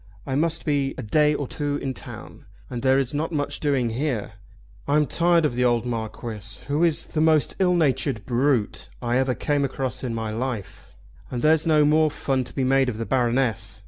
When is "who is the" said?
6.67-7.21